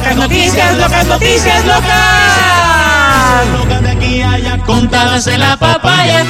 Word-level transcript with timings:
locas 0.00 0.16
noticias, 0.16 0.78
locas 0.78 1.06
noticias, 1.06 1.66
locas. 1.66 3.46
Loca 3.58 3.80
de 3.80 3.90
aquí 3.90 4.22
a 4.22 4.32
allá, 4.32 4.58
contadas 4.64 5.26
en 5.26 5.40
la 5.40 5.56
papaya. 5.56 6.24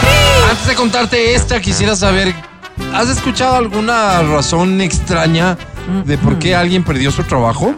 Antes 0.50 0.66
de 0.66 0.74
contarte 0.74 1.34
esta, 1.34 1.60
quisiera 1.60 1.94
saber, 1.94 2.34
¿has 2.92 3.08
escuchado 3.08 3.56
alguna 3.56 4.22
razón 4.22 4.80
extraña 4.80 5.56
de 6.04 6.18
por 6.18 6.38
qué 6.38 6.54
alguien 6.56 6.82
perdió 6.82 7.10
su 7.12 7.22
trabajo? 7.22 7.74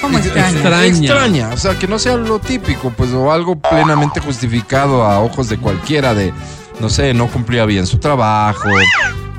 ¿Cómo 0.00 0.18
extraña? 0.18 0.50
Extraña. 0.50 0.86
Extraña, 0.86 1.48
o 1.54 1.56
sea, 1.56 1.78
que 1.78 1.88
no 1.88 1.98
sea 1.98 2.16
lo 2.16 2.38
típico, 2.38 2.90
pues, 2.90 3.12
o 3.12 3.32
algo 3.32 3.56
plenamente 3.56 4.20
justificado 4.20 5.04
a 5.04 5.20
ojos 5.20 5.48
de 5.48 5.56
cualquiera, 5.56 6.12
de, 6.12 6.34
no 6.80 6.90
sé, 6.90 7.14
no 7.14 7.28
cumplía 7.28 7.64
bien 7.64 7.86
su 7.86 7.98
trabajo, 7.98 8.68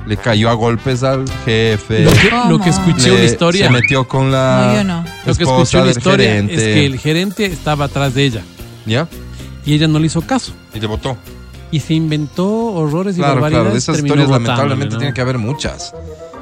le 0.05 0.17
cayó 0.17 0.49
a 0.49 0.53
golpes 0.53 1.03
al 1.03 1.25
jefe, 1.45 2.03
Lo 2.03 2.11
que, 2.11 2.31
lo 2.49 2.59
que 2.59 2.69
escuché 2.69 3.09
le- 3.09 3.15
una 3.15 3.23
historia. 3.23 3.67
se 3.67 3.71
metió 3.73 4.07
con 4.07 4.31
la 4.31 4.67
No, 4.67 4.75
yo 4.75 4.83
no. 4.83 5.05
Lo 5.25 5.35
que 5.35 5.43
escuché 5.43 5.81
una 5.81 5.91
historia 5.91 6.27
gerente, 6.27 6.53
es 6.53 6.61
que 6.61 6.85
el 6.85 6.99
gerente 6.99 7.45
estaba 7.45 7.85
atrás 7.85 8.13
de 8.13 8.25
ella 8.25 8.41
¿ya? 8.85 9.07
y 9.65 9.73
ella 9.73 9.87
no 9.87 9.99
le 9.99 10.05
hizo 10.07 10.21
caso. 10.21 10.53
Y 10.73 10.79
le 10.79 10.87
votó. 10.87 11.17
Y 11.71 11.79
se 11.79 11.93
inventó 11.95 12.47
horrores 12.47 13.15
y 13.15 13.19
Claro, 13.19 13.33
barbaridades. 13.35 13.63
claro, 13.63 13.73
de 13.73 13.79
esas 13.79 13.97
historias 13.97 14.29
lamentablemente 14.29 14.93
¿no? 14.93 14.99
tiene 14.99 15.13
que 15.13 15.21
haber 15.21 15.37
muchas. 15.39 15.93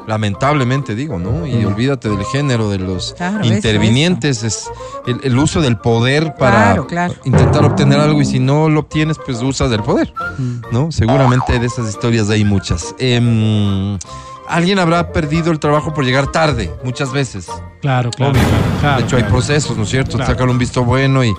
Lamentablemente 0.08 0.96
digo, 0.96 1.18
¿no? 1.20 1.48
Y 1.48 1.64
olvídate 1.66 2.10
del 2.10 2.24
género 2.26 2.70
de 2.70 2.78
los 2.80 3.14
Claro, 3.14 3.42
eso, 3.44 3.54
intervinientes, 3.54 4.44
es 4.44 4.70
el, 5.08 5.20
el 5.24 5.38
uso 5.38 5.62
del 5.62 5.78
poder 5.78 6.36
para 6.38 6.64
Claro, 6.64 6.88
claro. 6.88 7.14
intentar 7.24 7.64
obtener 7.64 8.00
algo 8.00 8.22
y 8.22 8.26
si 8.26 8.40
no 8.40 8.70
lo 8.70 8.82
obtienes, 8.82 9.18
pues 9.26 9.42
usas 9.42 9.70
del 9.70 9.82
poder, 9.84 10.14
Mm. 10.38 10.62
¿no? 10.72 10.92
Seguramente 10.92 11.58
de 11.60 11.66
esas 11.68 11.88
historias 11.90 12.30
hay 12.30 12.44
muchas. 12.44 12.94
Em, 13.00 13.98
Alguien 14.46 14.78
habrá 14.78 15.14
perdido 15.14 15.52
el 15.52 15.60
trabajo 15.60 15.94
por 15.94 16.04
llegar 16.04 16.28
tarde, 16.28 16.70
muchas 16.84 17.14
veces. 17.14 17.48
Claro, 17.82 18.12
claro. 18.12 18.34
Obvio. 18.34 18.42
claro, 18.44 18.80
claro, 18.82 18.98
de 18.98 19.04
hecho, 19.06 19.16
hay 19.16 19.24
procesos, 19.24 19.78
¿no 19.78 19.84
es 19.84 19.90
cierto? 19.90 20.18
Claro. 20.18 20.32
Sacar 20.34 20.50
un 20.50 20.58
visto 20.58 20.84
bueno 20.84 21.24
y 21.24 21.34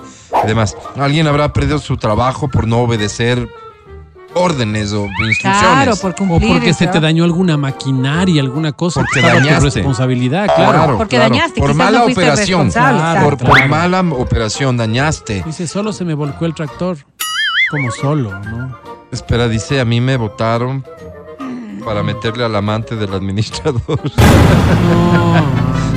demás. 0.47 0.75
Alguien 0.97 1.27
habrá 1.27 1.53
perdido 1.53 1.77
su 1.77 1.97
trabajo 1.97 2.47
por 2.49 2.67
no 2.67 2.79
obedecer 2.79 3.47
órdenes 4.35 4.93
o 4.93 5.05
instrucciones. 5.05 5.59
Claro, 5.59 5.95
por 5.95 6.11
O 6.11 6.15
cumplir. 6.15 6.51
porque 6.51 6.69
el 6.69 6.75
se 6.75 6.87
te 6.87 6.99
dañó 6.99 7.23
alguna 7.23 7.57
maquinaria, 7.57 8.41
alguna 8.41 8.71
cosa. 8.73 9.01
Porque 9.01 9.21
tu 9.21 9.25
dañaste. 9.27 9.63
responsabilidad, 9.65 10.47
claro. 10.55 10.97
Porque 10.97 11.17
dañaste, 11.17 11.59
Por 11.59 11.73
mala 11.73 11.99
no 11.99 12.05
operación. 12.05 12.69
Claro, 12.71 13.37
por, 13.37 13.67
mala 13.67 14.01
operación, 14.01 14.77
dañaste. 14.77 15.41
Dice, 15.45 15.67
solo 15.67 15.91
se 15.93 16.05
me 16.05 16.13
volcó 16.13 16.45
el 16.45 16.53
tractor. 16.53 16.97
Como 17.71 17.89
solo, 17.91 18.37
¿no? 18.41 18.77
Espera, 19.11 19.47
dice, 19.47 19.79
a 19.79 19.85
mí 19.85 19.99
me 19.99 20.17
votaron 20.17 20.85
para 21.83 22.03
meterle 22.03 22.43
al 22.45 22.55
amante 22.55 22.95
del 22.95 23.13
administrador. 23.13 23.81
No. 24.85 25.37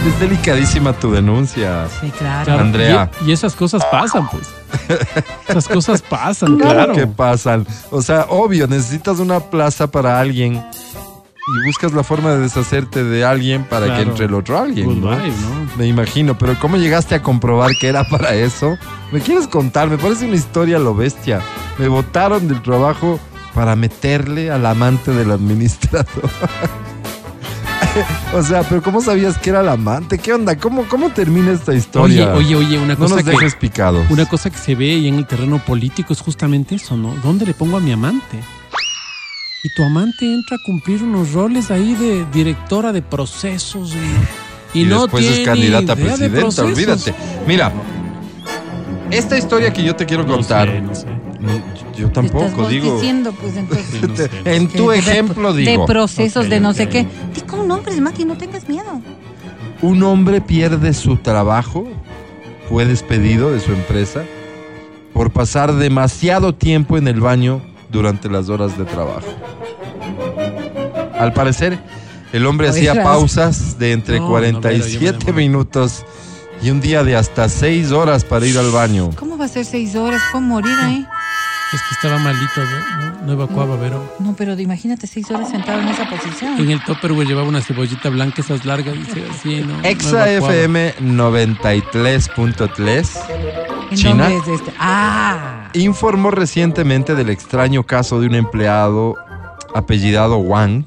es 0.09 0.21
delicadísima 0.21 0.93
tu 0.95 1.13
denuncia. 1.13 1.87
Sí, 2.01 2.11
claro. 2.11 2.45
Claro, 2.45 2.61
Andrea. 2.63 3.11
Y, 3.25 3.31
y 3.31 3.33
esas 3.33 3.55
cosas 3.55 3.85
pasan, 3.87 4.29
pues. 4.31 4.49
Esas 5.49 5.69
cosas 5.69 6.03
pasan, 6.03 6.57
claro. 6.59 6.95
que 6.95 7.07
pasan. 7.07 7.67
O 7.91 8.03
sea, 8.03 8.27
obvio, 8.29 8.67
necesitas 8.67 9.19
una 9.19 9.41
plaza 9.41 9.91
para 9.91 10.21
alguien 10.21 10.55
y 10.55 11.67
buscas 11.67 11.93
la 11.93 12.03
forma 12.03 12.31
de 12.33 12.41
deshacerte 12.41 13.03
de 13.05 13.25
alguien 13.25 13.65
para 13.65 13.87
que 13.87 13.93
Claro. 13.93 14.11
entre 14.11 14.25
el 14.27 14.35
otro 14.35 14.59
alguien. 14.59 15.01
¿no? 15.01 15.17
Me 15.79 15.87
imagino, 15.87 16.37
pero 16.37 16.55
¿cómo 16.61 16.77
llegaste 16.77 17.15
a 17.15 17.23
comprobar 17.23 17.71
que 17.81 17.89
era 17.89 18.05
para 18.05 18.35
eso? 18.35 18.77
¿Me 19.13 19.21
quieres 19.21 19.49
contar? 19.49 19.89
Me 19.89 19.97
parece 19.97 20.27
una 20.27 20.37
historia 20.37 20.77
a 20.77 20.81
lo 20.81 20.95
bestia. 20.95 21.41
Me 21.79 21.89
votaron 21.89 22.49
del 22.49 22.61
trabajo 22.63 23.19
para 23.55 23.77
meterle 23.77 24.51
al 24.51 24.67
amante 24.67 25.11
del 25.13 25.31
administrador. 25.31 26.07
o 28.35 28.43
sea, 28.43 28.63
pero 28.63 28.83
¿cómo 28.83 29.01
sabías 29.01 29.39
que 29.39 29.51
era 29.51 29.61
el 29.61 29.69
amante? 29.69 30.19
¿Qué 30.19 30.33
onda? 30.33 30.57
¿Cómo, 30.57 30.85
cómo 30.89 31.11
termina 31.11 31.53
esta 31.53 31.71
Oye, 31.73 31.79
historia? 31.81 32.35
oye, 32.35 32.55
oye, 32.57 32.79
una 32.79 32.95
no 32.95 32.99
cosa 32.99 33.17
nos 33.17 33.25
que 33.25 33.31
dejes 33.31 33.55
picados. 33.55 34.05
una 34.11 34.27
cosa 34.27 34.51
que 34.51 34.59
se 34.59 34.75
ve 34.75 34.87
y 34.89 35.09
en 35.09 35.15
el 35.17 35.27
terreno 35.27 35.59
político 35.65 36.13
es 36.13 36.21
justamente 36.21 36.75
eso, 36.77 36.97
¿no? 36.97 37.15
¿Dónde 37.23 37.47
le 37.47 37.55
pongo 37.55 37.77
a 37.77 37.81
mi 37.81 37.93
amante? 37.93 38.39
Y 39.65 39.75
tu 39.75 39.83
amante 39.83 40.33
entra 40.33 40.57
a 40.57 40.61
cumplir 40.65 41.03
unos 41.03 41.33
roles 41.33 41.71
ahí 41.71 41.95
de 41.95 42.25
directora 42.33 42.93
de 42.93 43.03
procesos 43.03 43.93
y, 44.75 44.79
y 44.79 44.83
y 44.83 44.85
no 44.87 45.03
después 45.03 45.25
es 45.27 45.41
candidata 45.45 45.93
a 45.93 45.97
de 45.97 46.05
presidenta, 46.05 46.41
procesos. 46.41 46.71
olvídate. 46.73 47.15
Mira, 47.47 47.73
esta 49.11 49.37
historia 49.39 49.73
que 49.73 49.83
yo 49.83 49.97
te 49.97 50.07
quiero 50.07 50.23
No 50.25 50.35
contar, 50.35 50.69
sé, 50.69 50.81
no 50.81 50.95
sé. 50.95 51.07
no, 51.41 51.53
yo 51.97 52.07
Estás 52.07 52.13
tampoco 52.13 52.51
vos 52.63 52.69
digo. 52.71 52.95
diciendo, 52.95 53.33
pues 53.33 53.57
entonces. 53.57 53.87
Sí, 53.91 54.01
no 54.07 54.15
sé. 54.17 54.31
En 54.45 54.69
tu 54.69 54.91
de- 54.91 54.95
de- 54.95 55.01
ejemplo 55.01 55.53
de, 55.53 55.63
digo, 55.63 55.87
procesos 55.87 56.45
Ok, 56.45 56.51
de 56.51 56.61
no 56.61 56.73
sé 56.75 56.89
qué. 56.89 57.07
No 57.67 58.37
tengas 58.37 58.69
miedo. 58.69 59.01
un 59.83 60.03
hombre 60.03 60.41
pierde 60.41 60.93
su 60.93 61.17
trabajo, 61.17 61.87
fue 62.69 62.85
despedido 62.85 63.51
de 63.51 63.61
su 63.61 63.73
empresa 63.73 64.25
por 65.13 65.31
pasar 65.31 65.75
demasiado 65.75 66.55
tiempo 66.55 66.97
en 66.99 67.09
el 67.09 67.21
baño 67.21 67.61
durante 67.91 68.29
las 68.29 68.49
horas 68.49 68.77
de 68.77 68.85
trabajo. 68.85 69.27
Al 71.19 71.33
parecer, 71.33 71.79
el 72.33 72.47
hombre 72.47 72.69
hacía 72.69 73.03
pausas 73.03 73.79
de 73.79 73.93
entre 73.93 74.19
No, 74.19 74.25
no, 74.25 74.31
47 74.31 74.99
pero 75.01 75.19
yo 75.19 75.35
me 75.35 75.43
minutos 75.43 76.05
y 76.63 76.71
un 76.71 76.81
día 76.81 77.03
de 77.05 77.17
hasta 77.17 77.49
6 77.49 77.93
horas 77.93 78.25
para 78.25 78.47
ir 78.47 78.59
al 78.59 78.71
baño. 78.71 79.11
¿Cómo 79.17 79.39
va 79.39 79.47
a 79.47 79.49
ser 79.49 79.65
seis 79.65 79.95
horas? 79.95 80.21
¿Puedo 80.33 80.45
morir 80.45 80.77
ahí? 80.81 81.07
Es 81.71 81.83
que 81.83 81.95
estaba 81.97 82.19
malito, 82.19 82.65
¿no? 82.65 83.27
No 83.27 83.33
evacuaba, 83.35 83.77
pero 83.79 84.17
No, 84.21 84.35
pero 84.35 84.59
imagínate 84.59 85.07
seis 85.07 85.31
horas 85.31 85.51
sentado 85.51 85.83
en 85.83 85.89
esa 85.89 86.09
posición. 86.09 86.59
en 86.59 86.71
el 86.71 86.83
topper 86.83 87.13
llevaba 87.13 87.47
una 87.47 87.61
cebollita 87.61 88.09
blanca, 88.09 88.41
esas 88.41 88.65
largas, 88.65 88.95
dice 88.95 89.27
así, 89.31 89.61
¿no? 89.61 89.77
No 89.77 89.85
Exa 89.85 90.31
evacuaba. 90.31 90.55
FM 90.55 90.95
93.3 91.01 93.11
¿En 93.91 93.97
China. 93.97 94.29
dónde 94.31 94.39
es 94.55 94.61
este? 94.61 94.73
Ah. 94.79 95.69
informó 95.75 96.31
recientemente 96.31 97.15
del 97.15 97.29
extraño 97.31 97.83
caso 97.85 98.19
de 98.21 98.27
un 98.29 98.35
empleado 98.35 99.15
apellidado 99.75 100.39
Wang 100.39 100.85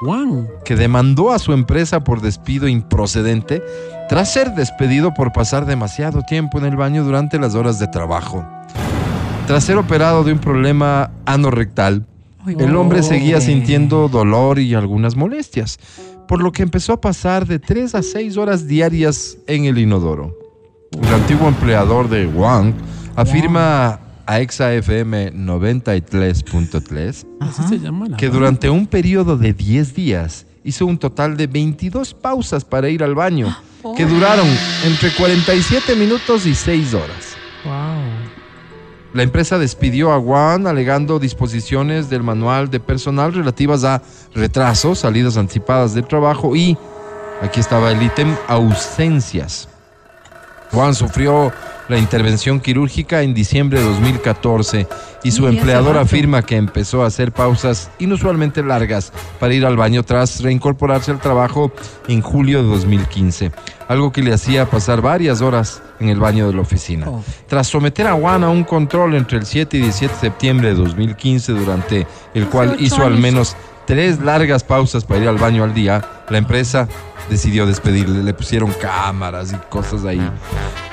Juan. 0.00 0.46
que 0.64 0.76
demandó 0.76 1.32
a 1.32 1.38
su 1.40 1.52
empresa 1.52 2.04
por 2.04 2.20
despido 2.20 2.68
improcedente 2.68 3.62
tras 4.08 4.32
ser 4.32 4.52
despedido 4.54 5.12
por 5.12 5.32
pasar 5.32 5.66
demasiado 5.66 6.22
tiempo 6.22 6.58
en 6.58 6.64
el 6.66 6.76
baño 6.76 7.02
durante 7.04 7.38
las 7.38 7.54
horas 7.54 7.78
de 7.78 7.86
trabajo. 7.88 8.44
Tras 9.50 9.64
ser 9.64 9.78
operado 9.78 10.22
de 10.22 10.32
un 10.32 10.38
problema 10.38 11.10
anorrectal, 11.26 12.06
el 12.46 12.76
hombre 12.76 13.02
seguía 13.02 13.40
sintiendo 13.40 14.08
dolor 14.08 14.60
y 14.60 14.74
algunas 14.74 15.16
molestias, 15.16 15.80
por 16.28 16.40
lo 16.40 16.52
que 16.52 16.62
empezó 16.62 16.92
a 16.92 17.00
pasar 17.00 17.48
de 17.48 17.58
3 17.58 17.96
a 17.96 18.04
6 18.04 18.36
horas 18.36 18.68
diarias 18.68 19.38
en 19.48 19.64
el 19.64 19.78
inodoro. 19.78 20.38
El 20.92 21.12
antiguo 21.12 21.48
empleador 21.48 22.08
de 22.08 22.28
Wang 22.28 22.74
afirma 23.16 23.98
a 24.24 24.40
ExaFM 24.40 25.32
93.3 25.32 27.26
Así 27.40 27.62
se 27.68 27.80
llama 27.80 28.06
la 28.06 28.16
que 28.16 28.28
durante 28.28 28.70
un 28.70 28.86
periodo 28.86 29.36
de 29.36 29.52
10 29.52 29.94
días 29.96 30.46
hizo 30.62 30.86
un 30.86 30.96
total 30.96 31.36
de 31.36 31.48
22 31.48 32.14
pausas 32.14 32.64
para 32.64 32.88
ir 32.88 33.02
al 33.02 33.16
baño, 33.16 33.48
que 33.96 34.06
duraron 34.06 34.46
entre 34.84 35.10
47 35.10 35.96
minutos 35.96 36.46
y 36.46 36.54
6 36.54 36.94
horas. 36.94 37.39
La 39.12 39.24
empresa 39.24 39.58
despidió 39.58 40.12
a 40.12 40.20
Juan 40.20 40.68
alegando 40.68 41.18
disposiciones 41.18 42.10
del 42.10 42.22
manual 42.22 42.70
de 42.70 42.78
personal 42.78 43.32
relativas 43.32 43.82
a 43.82 44.02
retrasos, 44.34 45.00
salidas 45.00 45.36
anticipadas 45.36 45.94
del 45.94 46.06
trabajo 46.06 46.54
y, 46.54 46.78
aquí 47.42 47.58
estaba 47.58 47.90
el 47.90 48.00
ítem, 48.00 48.36
ausencias. 48.46 49.68
Juan 50.72 50.94
sufrió 50.94 51.52
la 51.90 51.98
intervención 51.98 52.60
quirúrgica 52.60 53.22
en 53.22 53.34
diciembre 53.34 53.80
de 53.80 53.84
2014 53.84 54.86
y 55.24 55.32
su 55.32 55.48
empleador 55.48 55.98
afirma 55.98 56.42
que 56.42 56.56
empezó 56.56 57.02
a 57.02 57.08
hacer 57.08 57.32
pausas 57.32 57.90
inusualmente 57.98 58.62
largas 58.62 59.12
para 59.40 59.54
ir 59.54 59.66
al 59.66 59.76
baño 59.76 60.04
tras 60.04 60.40
reincorporarse 60.40 61.10
al 61.10 61.18
trabajo 61.18 61.72
en 62.06 62.22
julio 62.22 62.62
de 62.62 62.68
2015, 62.68 63.50
algo 63.88 64.12
que 64.12 64.22
le 64.22 64.32
hacía 64.32 64.70
pasar 64.70 65.02
varias 65.02 65.40
horas 65.40 65.82
en 65.98 66.08
el 66.08 66.20
baño 66.20 66.46
de 66.46 66.54
la 66.54 66.60
oficina. 66.60 67.06
Tras 67.48 67.66
someter 67.66 68.06
a 68.06 68.12
Juan 68.12 68.44
a 68.44 68.50
un 68.50 68.62
control 68.62 69.16
entre 69.16 69.38
el 69.38 69.46
7 69.46 69.76
y 69.76 69.80
17 69.80 70.14
de 70.14 70.20
septiembre 70.20 70.68
de 70.68 70.74
2015, 70.74 71.52
durante 71.52 72.06
el 72.34 72.46
cual 72.46 72.76
hizo 72.78 73.04
al 73.04 73.18
menos 73.18 73.56
tres 73.90 74.20
largas 74.20 74.62
pausas 74.62 75.04
para 75.04 75.20
ir 75.20 75.28
al 75.28 75.36
baño 75.36 75.64
al 75.64 75.74
día, 75.74 76.00
la 76.28 76.38
empresa 76.38 76.86
decidió 77.28 77.66
despedirle, 77.66 78.22
le 78.22 78.32
pusieron 78.32 78.72
cámaras 78.80 79.52
y 79.52 79.56
cosas 79.68 80.04
ahí. 80.04 80.22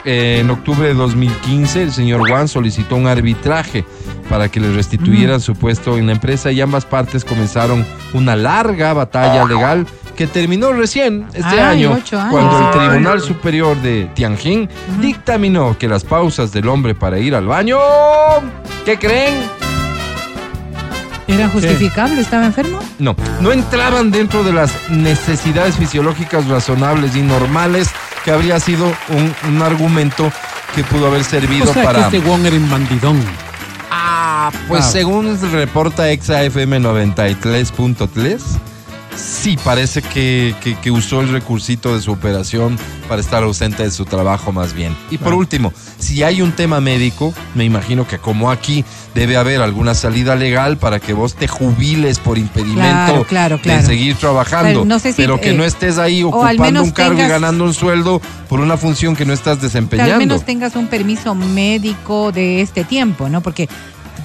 Eh, 0.03 0.39
en 0.39 0.49
octubre 0.49 0.87
de 0.87 0.95
2015, 0.95 1.83
el 1.83 1.93
señor 1.93 2.27
Juan 2.27 2.47
solicitó 2.47 2.95
un 2.95 3.05
arbitraje 3.05 3.85
para 4.31 4.49
que 4.49 4.59
le 4.59 4.73
restituyeran 4.73 5.39
su 5.39 5.53
puesto 5.53 5.95
en 5.95 6.07
la 6.07 6.13
empresa 6.13 6.51
y 6.51 6.59
ambas 6.59 6.85
partes 6.85 7.23
comenzaron 7.23 7.85
una 8.15 8.35
larga 8.35 8.93
batalla 8.93 9.45
legal 9.45 9.85
que 10.15 10.25
terminó 10.25 10.73
recién 10.73 11.27
este 11.35 11.45
Ay, 11.45 11.83
año, 11.83 11.99
cuando 12.31 12.71
el. 12.73 12.89
Tribunal 12.89 13.21
Superior 13.21 13.79
de 13.79 14.09
Tianjin 14.15 14.67
dictaminó 14.99 15.77
que 15.77 15.87
las 15.87 16.03
pausas 16.03 16.51
del 16.51 16.67
hombre 16.67 16.95
para 16.95 17.19
ir 17.19 17.35
al 17.35 17.45
baño, 17.45 17.77
¿qué 18.85 18.97
creen? 18.97 19.35
¿Era 21.27 21.49
justificable? 21.49 22.21
¿Estaba 22.21 22.45
enfermo? 22.45 22.79
No, 22.99 23.15
no 23.41 23.51
entraban 23.51 24.11
dentro 24.11 24.43
de 24.43 24.53
las 24.53 24.71
necesidades 24.89 25.75
fisiológicas 25.75 26.47
razonables 26.47 27.15
y 27.15 27.21
normales 27.21 27.89
que 28.23 28.31
habría 28.31 28.59
sido 28.59 28.85
un, 29.09 29.35
un 29.53 29.61
argumento 29.61 30.31
que 30.75 30.83
pudo 30.83 31.07
haber 31.07 31.23
servido 31.23 31.69
O 31.69 31.73
sea 31.73 31.83
para... 31.83 32.09
que 32.09 32.17
este 32.17 32.29
Wong 32.29 32.45
era 32.45 32.55
un 32.55 32.69
bandidón. 32.69 33.19
Ah, 33.91 34.51
pues 34.67 34.79
Claro. 34.81 34.91
según 34.91 35.51
reporta 35.51 36.09
ExaFM 36.11 36.79
93.3, 36.79 38.39
sí 39.17 39.57
parece 39.63 40.01
que, 40.01 40.55
que- 40.61 40.75
que 40.75 40.91
usó 40.91 41.21
el 41.21 41.29
recursito 41.29 41.95
de 41.95 42.01
su 42.01 42.11
operación 42.11 42.77
para 43.09 43.21
estar 43.21 43.43
ausente 43.43 43.83
de 43.83 43.91
su 43.91 44.05
trabajo 44.05 44.51
más 44.51 44.73
bien. 44.73 44.95
Y 45.11 45.17
por 45.17 45.33
último, 45.33 45.73
si 45.97 46.23
hay 46.23 46.41
un 46.41 46.51
tema 46.51 46.79
médico, 46.81 47.33
me 47.55 47.65
imagino 47.65 48.07
que 48.07 48.17
como 48.19 48.51
aquí 48.51 48.83
debe 49.15 49.37
haber 49.37 49.61
alguna 49.61 49.95
salida 49.95 50.35
legal 50.35 50.77
para 50.77 50.99
que 50.99 51.13
vos 51.13 51.33
te 51.35 51.47
jubiles 51.47 52.19
por 52.19 52.37
impedimento 52.37 53.25
Claro, 53.25 53.57
claro, 53.57 53.59
de 53.63 53.81
seguir 53.83 54.15
trabajando, 54.15 54.67
Pero 54.81 54.85
no 54.85 54.99
sé 54.99 55.11
si, 55.13 55.21
pero 55.21 55.39
que 55.41 55.51
eh, 55.51 55.53
no 55.53 55.63
estés 55.63 55.97
ahí 55.97 56.21
ocupando 56.23 56.83
un 56.83 56.91
cargo 56.91 57.19
y 57.21 57.27
ganando 57.27 57.63
un 57.63 57.73
sueldo 57.73 58.21
por 58.47 58.59
una 58.59 58.77
función 58.77 59.15
que 59.15 59.25
no 59.25 59.33
estás 59.33 59.57
Que 59.57 59.63
desempeñando. 59.65 60.13
al 60.13 60.19
menos 60.19 60.45
tengas 60.45 60.75
un 60.75 60.87
permiso 60.87 61.33
médico 61.33 62.31
de 62.31 62.61
este 62.61 62.83
tiempo, 62.83 63.29
¿no? 63.29 63.41
Porque 63.41 63.67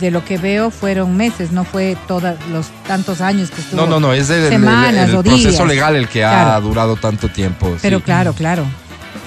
de 0.03 0.11
lo 0.11 0.23
que 0.25 0.37
veo 0.37 0.71
fueron 0.71 1.17
meses, 1.17 1.51
no 1.53 1.65
fue 1.65 1.97
todos 2.07 2.35
los 2.53 2.67
tantos 2.87 3.23
años 3.23 3.51
que 3.51 3.63
estuvo. 3.63 3.81
No, 3.81 3.87
no, 3.87 4.01
no, 4.01 4.13
es 4.13 4.29
el, 4.29 4.43
el- 4.45 4.51
Semanas 4.51 5.09
el 5.09 5.15
o 5.17 5.23
proceso 5.23 5.49
días. 5.49 5.67
legal 5.67 5.97
el 5.97 6.09
que 6.09 6.23
ha 6.25 6.31
Claro. 6.45 6.61
durado 6.61 6.97
tanto 6.97 7.29
tiempo. 7.29 7.75
Pero 7.81 7.99
sí. 7.99 8.03
claro, 8.05 8.35
claro. 8.35 8.65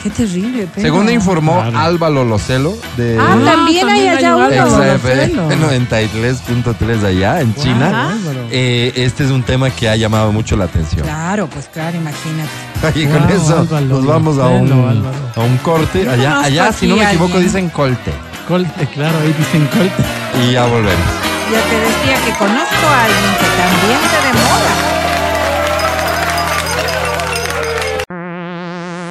Qué 0.03 0.09
terrible. 0.11 0.67
Pero... 0.75 0.85
Según 0.87 1.09
informó 1.11 1.53
Claro. 1.61 1.79
Álvaro 1.79 2.25
Locelo 2.25 2.75
de 2.97 3.17
Ah, 3.19 3.37
también 3.43 3.87
hay 3.89 4.05
también 4.05 4.09
hay 4.09 4.17
allá 4.17 4.35
un 4.35 4.43
uno. 4.43 4.63
Álvaro. 4.63 4.97
XFM 4.99 5.27
Locelo. 5.33 5.67
93.3 5.71 7.03
allá 7.05 7.41
en 7.41 7.55
China. 7.55 8.09
Álvaro. 8.11 8.39
Eh, 8.51 8.91
este 8.95 9.23
es 9.25 9.31
un 9.31 9.41
tema 9.43 9.69
que 9.71 9.89
ha 9.89 9.95
llamado 9.95 10.31
mucho 10.31 10.55
la 10.57 10.65
atención. 10.65 11.03
Claro, 11.03 11.47
pues 11.47 11.67
claro, 11.73 11.97
imagínate. 11.97 12.99
Y 12.99 13.05
con 13.05 13.23
Wow, 13.27 13.35
eso 13.35 13.57
Álvaro 13.59 13.85
nos 13.85 14.05
vamos 14.05 14.37
a 14.37 14.47
un, 14.47 14.71
Álvaro. 14.71 15.15
a 15.35 15.39
un 15.39 15.57
corte. 15.57 16.07
Allá, 16.07 16.41
allá 16.41 16.71
si 16.71 16.85
no 16.87 16.97
me 16.97 17.03
equivoco, 17.05 17.25
alguien. 17.37 17.43
dicen 17.45 17.69
colte. 17.69 18.11
Colte, 18.47 18.85
claro, 18.93 19.17
ahí 19.23 19.33
dicen 19.37 19.65
colte. 19.67 20.03
Y 20.41 20.51
ya 20.51 20.65
volvemos. 20.65 21.25
Ya 21.51 21.61
te 21.61 21.79
decía 21.79 22.25
que 22.25 22.31
conozco 22.37 22.87
a 22.87 23.03
alguien 23.05 23.33
que 23.39 23.45
también 23.61 23.99
se 24.09 24.19
demora. 24.27 24.95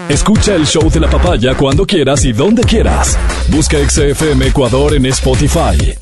Escucha 0.09 0.55
el 0.55 0.67
show 0.67 0.91
de 0.91 1.01
la 1.01 1.09
papaya 1.09 1.55
cuando 1.57 1.87
quieras 1.87 2.25
y 2.25 2.33
donde 2.33 2.63
quieras. 2.63 3.19
Busca 3.49 3.79
XFM 3.79 4.49
Ecuador 4.49 4.95
en 4.95 5.07
Spotify. 5.07 5.97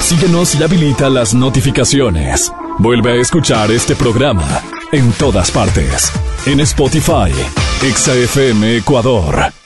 Síguenos 0.00 0.54
y 0.56 0.62
habilita 0.62 1.08
las 1.08 1.34
notificaciones. 1.34 2.52
Vuelve 2.78 3.12
a 3.12 3.16
escuchar 3.20 3.70
este 3.70 3.94
programa 3.94 4.62
en 4.90 5.12
todas 5.12 5.50
partes. 5.50 6.10
En 6.46 6.60
Spotify, 6.60 7.32
XFM 7.82 8.78
Ecuador. 8.78 9.57